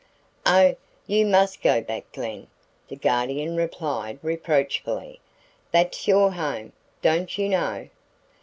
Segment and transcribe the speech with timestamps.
[0.47, 0.75] "Oh,
[1.05, 2.47] you must go back, Glen,"
[2.87, 5.19] the Guardian replied, reproachfully.
[5.71, 7.87] "That's your home, don't you know?